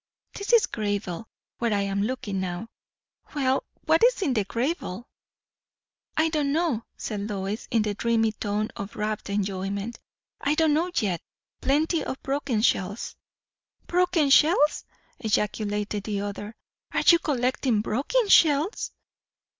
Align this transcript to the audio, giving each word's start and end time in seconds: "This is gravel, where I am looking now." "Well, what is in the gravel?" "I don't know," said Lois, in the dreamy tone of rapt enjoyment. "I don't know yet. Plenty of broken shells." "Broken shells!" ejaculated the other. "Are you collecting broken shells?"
"This 0.33 0.51
is 0.51 0.65
gravel, 0.65 1.29
where 1.59 1.71
I 1.71 1.81
am 1.81 2.01
looking 2.01 2.39
now." 2.39 2.69
"Well, 3.35 3.63
what 3.85 4.03
is 4.03 4.23
in 4.23 4.33
the 4.33 4.43
gravel?" 4.43 5.07
"I 6.17 6.29
don't 6.29 6.51
know," 6.51 6.85
said 6.97 7.29
Lois, 7.29 7.67
in 7.69 7.83
the 7.83 7.93
dreamy 7.93 8.31
tone 8.31 8.69
of 8.75 8.95
rapt 8.95 9.29
enjoyment. 9.29 9.99
"I 10.41 10.55
don't 10.55 10.73
know 10.73 10.89
yet. 10.95 11.21
Plenty 11.61 12.03
of 12.03 12.19
broken 12.23 12.63
shells." 12.63 13.15
"Broken 13.85 14.31
shells!" 14.31 14.85
ejaculated 15.19 16.01
the 16.05 16.21
other. 16.21 16.55
"Are 16.91 17.03
you 17.05 17.19
collecting 17.19 17.81
broken 17.81 18.27
shells?" 18.27 18.91